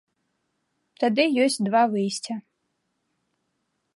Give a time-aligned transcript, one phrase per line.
[1.03, 2.33] Тады ёсць два выйсця.